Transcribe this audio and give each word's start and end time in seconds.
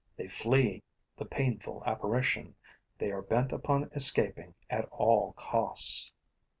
They 0.17 0.27
flee 0.27 0.81
the 1.15 1.25
painful 1.25 1.83
apparition; 1.85 2.55
they 2.97 3.11
are 3.11 3.21
bent 3.21 3.51
upon 3.51 3.91
escaping 3.93 4.55
at 4.67 4.85
all 4.85 5.33
costs. 5.33 6.11